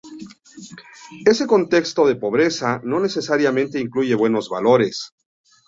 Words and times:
Ese 1.31 1.45
contexto 1.45 2.07
de 2.07 2.15
pobreza 2.15 2.81
no 2.83 2.99
necesariamente 3.01 3.79
incluye 3.79 4.15
buenos 4.15 4.49
valores. 4.49 5.13